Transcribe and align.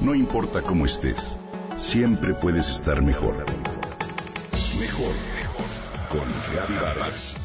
No 0.00 0.14
importa 0.14 0.62
cómo 0.62 0.84
estés, 0.84 1.38
siempre 1.76 2.34
puedes 2.34 2.68
estar 2.68 3.00
mejor. 3.02 3.36
Mejor, 4.78 5.14
mejor. 5.36 5.66
Con 6.10 6.28
Reavivadas. 6.52 7.36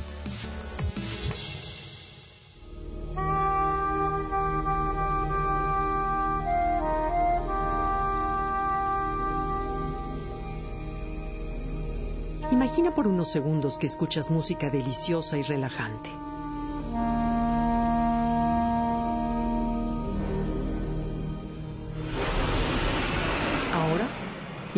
Imagina 12.51 12.93
por 12.93 13.07
unos 13.07 13.31
segundos 13.31 13.77
que 13.77 13.85
escuchas 13.87 14.29
música 14.29 14.69
deliciosa 14.69 15.37
y 15.37 15.43
relajante. 15.43 16.09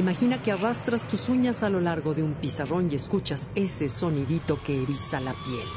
Imagina 0.02 0.41
que 0.41 0.52
arrastras 0.52 1.08
tus 1.08 1.30
uñas 1.30 1.62
a 1.62 1.70
lo 1.70 1.80
largo 1.80 2.16
de 2.16 2.23
un 2.23 2.34
pizarrón 2.34 2.90
y 2.91 2.96
escuchas 2.96 3.52
ese 3.54 3.88
sonidito 3.88 4.60
que 4.64 4.82
eriza 4.82 5.20
la 5.20 5.32
piel. 5.32 5.68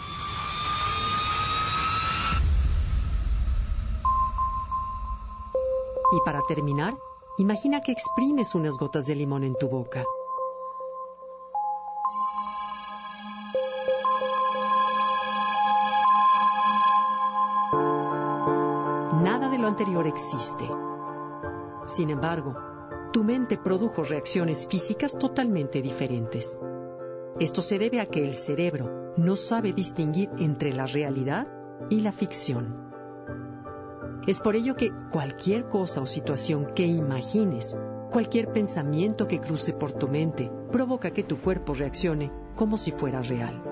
Y 6.11 6.21
para 6.25 6.41
terminar, 6.49 6.97
imagina 7.37 7.83
que 7.83 7.93
exprimes 7.93 8.55
unas 8.55 8.79
gotas 8.79 9.05
de 9.05 9.15
limón 9.15 9.45
en 9.45 9.57
tu 9.57 9.69
boca. 9.69 10.05
Nada 19.23 19.51
de 19.51 19.59
lo 19.59 19.69
anterior 19.69 20.07
existe. 20.07 20.67
Sin 21.87 22.09
embargo, 22.09 22.74
tu 23.15 23.23
mente 23.23 23.57
produjo 23.57 24.03
reacciones 24.03 24.67
físicas 24.67 25.17
totalmente 25.17 25.81
diferentes. 25.81 26.59
Esto 27.39 27.63
se 27.63 27.79
debe 27.79 28.01
a 28.01 28.07
que 28.07 28.25
el 28.25 28.35
cerebro 28.35 29.15
no 29.17 29.37
sabe 29.37 29.73
distinguir 29.73 30.31
entre 30.39 30.73
la 30.73 30.87
realidad 30.87 31.47
y 31.91 32.01
la 32.01 32.11
ficción. 32.11 32.91
Es 34.27 34.41
por 34.41 34.57
ello 34.57 34.75
que 34.75 34.91
cualquier 35.13 35.69
cosa 35.69 36.01
o 36.01 36.09
situación 36.09 36.75
que 36.75 36.87
imagines, 36.87 37.79
cualquier 38.11 38.53
pensamiento 38.53 39.29
que 39.29 39.41
cruce 39.41 39.73
por 39.73 39.93
tu 39.93 40.09
mente, 40.09 40.51
provoca 40.73 41.13
que 41.13 41.23
tu 41.23 41.39
cuerpo 41.39 41.73
reaccione 41.73 42.33
como 42.57 42.77
si 42.77 42.91
fuera 42.91 43.23
real. 43.23 43.63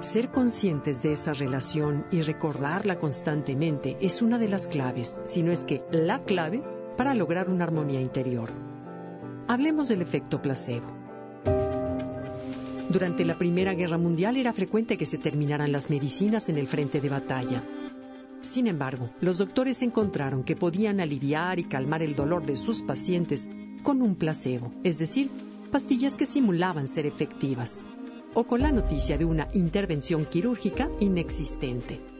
Ser 0.00 0.32
conscientes 0.32 1.04
de 1.04 1.12
esa 1.12 1.34
relación 1.34 2.04
y 2.10 2.22
recordarla 2.22 2.98
constantemente 2.98 3.96
es 4.00 4.22
una 4.22 4.38
de 4.38 4.48
las 4.48 4.66
claves, 4.66 5.20
si 5.24 5.44
no 5.44 5.52
es 5.52 5.62
que 5.62 5.84
la 5.92 6.24
clave, 6.24 6.64
para 6.96 7.14
lograr 7.14 7.48
una 7.48 7.64
armonía 7.64 8.00
interior. 8.00 8.50
Hablemos 9.48 9.88
del 9.88 10.02
efecto 10.02 10.40
placebo. 10.40 10.86
Durante 12.88 13.24
la 13.24 13.36
Primera 13.36 13.74
Guerra 13.74 13.98
Mundial 13.98 14.36
era 14.36 14.52
frecuente 14.52 14.96
que 14.96 15.06
se 15.06 15.18
terminaran 15.18 15.72
las 15.72 15.90
medicinas 15.90 16.48
en 16.48 16.58
el 16.58 16.66
frente 16.66 17.00
de 17.00 17.08
batalla. 17.08 17.64
Sin 18.42 18.66
embargo, 18.66 19.10
los 19.20 19.38
doctores 19.38 19.82
encontraron 19.82 20.44
que 20.44 20.54
podían 20.54 21.00
aliviar 21.00 21.58
y 21.58 21.64
calmar 21.64 22.02
el 22.02 22.14
dolor 22.14 22.44
de 22.46 22.56
sus 22.56 22.82
pacientes 22.82 23.48
con 23.82 24.02
un 24.02 24.14
placebo, 24.14 24.72
es 24.84 24.98
decir, 24.98 25.30
pastillas 25.70 26.16
que 26.16 26.26
simulaban 26.26 26.86
ser 26.86 27.06
efectivas 27.06 27.84
o 28.34 28.44
con 28.44 28.60
la 28.60 28.72
noticia 28.72 29.16
de 29.16 29.24
una 29.24 29.48
intervención 29.54 30.26
quirúrgica 30.26 30.90
inexistente. 31.00 32.13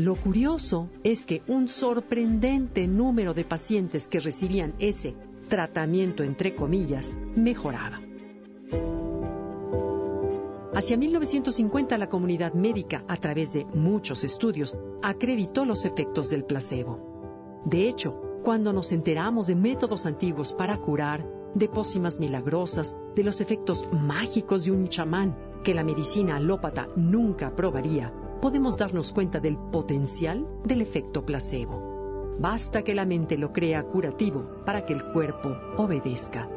Lo 0.00 0.16
curioso 0.16 0.88
es 1.04 1.26
que 1.26 1.42
un 1.46 1.68
sorprendente 1.68 2.86
número 2.86 3.34
de 3.34 3.44
pacientes 3.44 4.08
que 4.08 4.18
recibían 4.18 4.72
ese 4.78 5.14
tratamiento, 5.50 6.22
entre 6.22 6.54
comillas, 6.54 7.14
mejoraba. 7.36 8.00
Hacia 10.72 10.96
1950 10.96 11.98
la 11.98 12.08
comunidad 12.08 12.54
médica, 12.54 13.04
a 13.08 13.18
través 13.18 13.52
de 13.52 13.66
muchos 13.74 14.24
estudios, 14.24 14.74
acreditó 15.02 15.66
los 15.66 15.84
efectos 15.84 16.30
del 16.30 16.44
placebo. 16.44 17.60
De 17.66 17.86
hecho, 17.86 18.18
cuando 18.42 18.72
nos 18.72 18.92
enteramos 18.92 19.48
de 19.48 19.54
métodos 19.54 20.06
antiguos 20.06 20.54
para 20.54 20.78
curar, 20.78 21.28
de 21.54 21.68
pócimas 21.68 22.20
milagrosas, 22.20 22.96
de 23.14 23.22
los 23.22 23.42
efectos 23.42 23.86
mágicos 23.92 24.64
de 24.64 24.72
un 24.72 24.88
chamán 24.88 25.36
que 25.62 25.74
la 25.74 25.84
medicina 25.84 26.36
alópata 26.36 26.88
nunca 26.96 27.54
probaría, 27.54 28.14
podemos 28.40 28.76
darnos 28.76 29.12
cuenta 29.12 29.40
del 29.40 29.56
potencial 29.56 30.46
del 30.64 30.82
efecto 30.82 31.24
placebo. 31.24 32.36
Basta 32.38 32.82
que 32.82 32.94
la 32.94 33.04
mente 33.04 33.36
lo 33.36 33.52
crea 33.52 33.82
curativo 33.82 34.62
para 34.64 34.86
que 34.86 34.94
el 34.94 35.04
cuerpo 35.12 35.56
obedezca. 35.76 36.48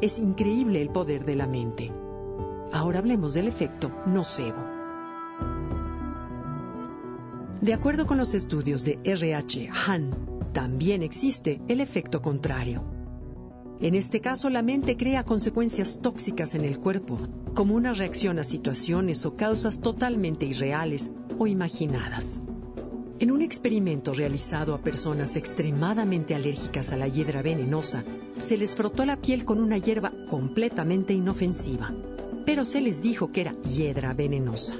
Es 0.00 0.18
increíble 0.18 0.82
el 0.82 0.90
poder 0.90 1.24
de 1.24 1.36
la 1.36 1.46
mente. 1.46 1.92
Ahora 2.72 2.98
hablemos 2.98 3.34
del 3.34 3.46
efecto 3.48 3.90
nocebo. 4.06 4.76
De 7.60 7.72
acuerdo 7.72 8.06
con 8.06 8.18
los 8.18 8.34
estudios 8.34 8.84
de 8.84 8.98
RH 9.04 9.70
Han, 9.86 10.50
también 10.52 11.02
existe 11.02 11.60
el 11.68 11.80
efecto 11.80 12.20
contrario. 12.20 12.95
En 13.80 13.94
este 13.94 14.20
caso, 14.20 14.48
la 14.48 14.62
mente 14.62 14.96
crea 14.96 15.24
consecuencias 15.24 16.00
tóxicas 16.00 16.54
en 16.54 16.64
el 16.64 16.78
cuerpo, 16.78 17.18
como 17.54 17.74
una 17.74 17.92
reacción 17.92 18.38
a 18.38 18.44
situaciones 18.44 19.26
o 19.26 19.36
causas 19.36 19.80
totalmente 19.80 20.46
irreales 20.46 21.10
o 21.38 21.46
imaginadas. 21.46 22.40
En 23.18 23.30
un 23.30 23.42
experimento 23.42 24.14
realizado 24.14 24.74
a 24.74 24.80
personas 24.80 25.36
extremadamente 25.36 26.34
alérgicas 26.34 26.92
a 26.92 26.96
la 26.96 27.08
hiedra 27.08 27.42
venenosa, 27.42 28.04
se 28.38 28.56
les 28.56 28.76
frotó 28.76 29.04
la 29.04 29.16
piel 29.16 29.44
con 29.44 29.60
una 29.60 29.78
hierba 29.78 30.12
completamente 30.28 31.12
inofensiva, 31.12 31.92
pero 32.46 32.64
se 32.64 32.80
les 32.80 33.02
dijo 33.02 33.32
que 33.32 33.42
era 33.42 33.54
hiedra 33.62 34.14
venenosa. 34.14 34.76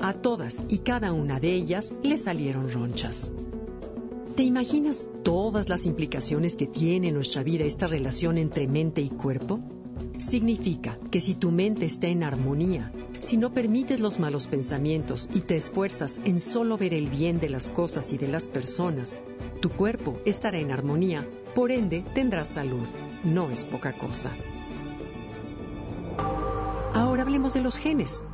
A 0.00 0.12
todas 0.12 0.62
y 0.68 0.78
cada 0.78 1.12
una 1.12 1.38
de 1.38 1.52
ellas 1.52 1.94
le 2.02 2.16
salieron 2.16 2.70
ronchas. 2.70 3.30
¿Te 4.34 4.42
imaginas 4.42 5.08
todas 5.22 5.68
las 5.68 5.86
implicaciones 5.86 6.56
que 6.56 6.66
tiene 6.66 7.06
en 7.08 7.14
nuestra 7.14 7.44
vida 7.44 7.62
esta 7.64 7.86
relación 7.86 8.36
entre 8.36 8.66
mente 8.66 9.00
y 9.00 9.08
cuerpo? 9.08 9.60
Significa 10.18 10.98
que 11.12 11.20
si 11.20 11.36
tu 11.36 11.52
mente 11.52 11.86
está 11.86 12.08
en 12.08 12.24
armonía, 12.24 12.92
si 13.20 13.36
no 13.36 13.52
permites 13.52 14.00
los 14.00 14.18
malos 14.18 14.48
pensamientos 14.48 15.30
y 15.32 15.42
te 15.42 15.56
esfuerzas 15.56 16.20
en 16.24 16.40
solo 16.40 16.76
ver 16.76 16.94
el 16.94 17.10
bien 17.10 17.38
de 17.38 17.48
las 17.48 17.70
cosas 17.70 18.12
y 18.12 18.18
de 18.18 18.26
las 18.26 18.48
personas, 18.48 19.20
tu 19.60 19.70
cuerpo 19.70 20.18
estará 20.24 20.58
en 20.58 20.72
armonía, 20.72 21.28
por 21.54 21.70
ende 21.70 22.04
tendrás 22.12 22.48
salud. 22.48 22.88
No 23.22 23.52
es 23.52 23.62
poca 23.62 23.92
cosa. 23.92 24.32
Ahora 26.92 27.22
hablemos 27.22 27.54
de 27.54 27.60
los 27.60 27.78
genes. 27.78 28.24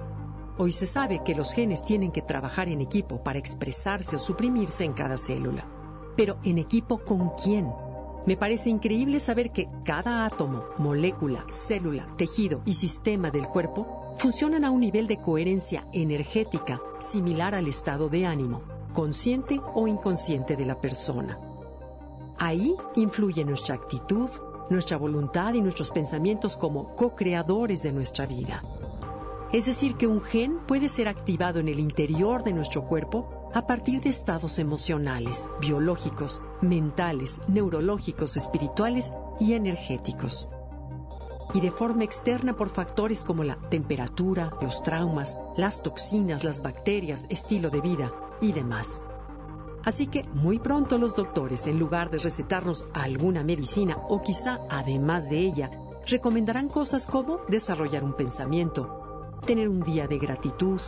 Hoy 0.56 0.72
se 0.72 0.86
sabe 0.86 1.20
que 1.22 1.34
los 1.34 1.52
genes 1.52 1.84
tienen 1.84 2.10
que 2.10 2.22
trabajar 2.22 2.70
en 2.70 2.80
equipo 2.80 3.22
para 3.22 3.38
expresarse 3.38 4.16
o 4.16 4.18
suprimirse 4.18 4.84
en 4.84 4.94
cada 4.94 5.18
célula. 5.18 5.79
Pero 6.16 6.38
¿en 6.44 6.58
equipo 6.58 6.98
con 6.98 7.30
quién? 7.42 7.72
Me 8.26 8.36
parece 8.36 8.68
increíble 8.68 9.18
saber 9.18 9.50
que 9.50 9.68
cada 9.84 10.26
átomo, 10.26 10.64
molécula, 10.78 11.46
célula, 11.48 12.06
tejido 12.16 12.60
y 12.66 12.74
sistema 12.74 13.30
del 13.30 13.48
cuerpo 13.48 14.14
funcionan 14.18 14.64
a 14.64 14.70
un 14.70 14.80
nivel 14.80 15.06
de 15.06 15.16
coherencia 15.16 15.86
energética 15.92 16.80
similar 16.98 17.54
al 17.54 17.66
estado 17.66 18.08
de 18.08 18.26
ánimo, 18.26 18.62
consciente 18.92 19.58
o 19.74 19.88
inconsciente 19.88 20.56
de 20.56 20.66
la 20.66 20.80
persona. 20.80 21.38
Ahí 22.38 22.74
influye 22.96 23.44
nuestra 23.44 23.74
actitud, 23.74 24.28
nuestra 24.68 24.98
voluntad 24.98 25.54
y 25.54 25.62
nuestros 25.62 25.90
pensamientos 25.90 26.56
como 26.56 26.94
co-creadores 26.94 27.82
de 27.82 27.92
nuestra 27.92 28.26
vida. 28.26 28.62
Es 29.52 29.66
decir, 29.66 29.96
que 29.96 30.06
un 30.06 30.20
gen 30.20 30.58
puede 30.66 30.88
ser 30.88 31.08
activado 31.08 31.58
en 31.58 31.68
el 31.68 31.80
interior 31.80 32.44
de 32.44 32.52
nuestro 32.52 32.84
cuerpo 32.86 33.50
a 33.52 33.66
partir 33.66 34.00
de 34.00 34.08
estados 34.08 34.60
emocionales, 34.60 35.50
biológicos, 35.60 36.40
mentales, 36.60 37.40
neurológicos, 37.48 38.36
espirituales 38.36 39.12
y 39.40 39.54
energéticos. 39.54 40.48
Y 41.52 41.60
de 41.60 41.72
forma 41.72 42.04
externa 42.04 42.54
por 42.54 42.68
factores 42.68 43.24
como 43.24 43.42
la 43.42 43.56
temperatura, 43.56 44.50
los 44.62 44.84
traumas, 44.84 45.36
las 45.56 45.82
toxinas, 45.82 46.44
las 46.44 46.62
bacterias, 46.62 47.26
estilo 47.28 47.70
de 47.70 47.80
vida 47.80 48.12
y 48.40 48.52
demás. 48.52 49.04
Así 49.84 50.06
que 50.06 50.22
muy 50.32 50.60
pronto 50.60 50.96
los 50.96 51.16
doctores, 51.16 51.66
en 51.66 51.80
lugar 51.80 52.10
de 52.10 52.18
recetarnos 52.18 52.86
alguna 52.92 53.42
medicina 53.42 53.96
o 54.08 54.22
quizá 54.22 54.60
además 54.68 55.28
de 55.28 55.38
ella, 55.38 55.70
recomendarán 56.06 56.68
cosas 56.68 57.06
como 57.06 57.40
desarrollar 57.48 58.04
un 58.04 58.14
pensamiento, 58.14 58.99
tener 59.44 59.68
un 59.68 59.80
día 59.80 60.06
de 60.06 60.18
gratitud, 60.18 60.80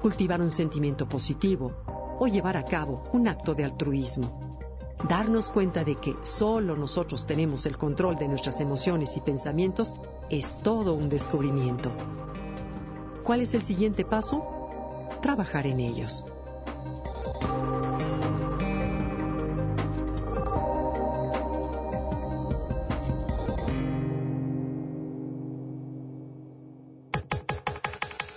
cultivar 0.00 0.40
un 0.40 0.50
sentimiento 0.50 1.08
positivo 1.08 1.72
o 2.18 2.26
llevar 2.26 2.56
a 2.56 2.64
cabo 2.64 3.02
un 3.12 3.28
acto 3.28 3.54
de 3.54 3.64
altruismo. 3.64 4.58
Darnos 5.08 5.52
cuenta 5.52 5.84
de 5.84 5.96
que 5.96 6.14
solo 6.22 6.76
nosotros 6.76 7.26
tenemos 7.26 7.66
el 7.66 7.76
control 7.76 8.16
de 8.16 8.28
nuestras 8.28 8.60
emociones 8.60 9.16
y 9.16 9.20
pensamientos 9.20 9.94
es 10.30 10.58
todo 10.62 10.94
un 10.94 11.08
descubrimiento. 11.08 11.90
¿Cuál 13.22 13.40
es 13.40 13.54
el 13.54 13.62
siguiente 13.62 14.04
paso? 14.04 14.42
Trabajar 15.20 15.66
en 15.66 15.80
ellos. 15.80 16.24